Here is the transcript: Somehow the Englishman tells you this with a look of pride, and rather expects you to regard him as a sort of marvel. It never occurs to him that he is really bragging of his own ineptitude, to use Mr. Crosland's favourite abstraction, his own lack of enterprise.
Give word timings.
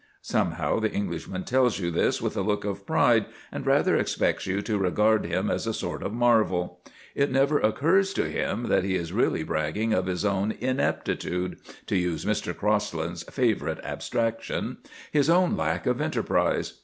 Somehow 0.23 0.79
the 0.79 0.91
Englishman 0.91 1.43
tells 1.43 1.77
you 1.79 1.91
this 1.91 2.23
with 2.23 2.35
a 2.35 2.41
look 2.41 2.65
of 2.65 2.87
pride, 2.87 3.27
and 3.51 3.67
rather 3.67 3.95
expects 3.95 4.47
you 4.47 4.63
to 4.63 4.79
regard 4.79 5.27
him 5.27 5.47
as 5.51 5.67
a 5.67 5.75
sort 5.75 6.01
of 6.01 6.11
marvel. 6.11 6.81
It 7.13 7.29
never 7.29 7.59
occurs 7.59 8.11
to 8.15 8.27
him 8.27 8.63
that 8.63 8.83
he 8.83 8.95
is 8.95 9.13
really 9.13 9.43
bragging 9.43 9.93
of 9.93 10.07
his 10.07 10.25
own 10.25 10.53
ineptitude, 10.59 11.59
to 11.85 11.95
use 11.95 12.25
Mr. 12.25 12.57
Crosland's 12.57 13.21
favourite 13.25 13.77
abstraction, 13.85 14.77
his 15.11 15.29
own 15.29 15.55
lack 15.55 15.85
of 15.85 16.01
enterprise. 16.01 16.79